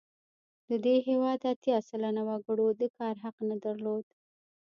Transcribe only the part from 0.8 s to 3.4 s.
دې هېواد اتیا سلنه وګړو د کار حق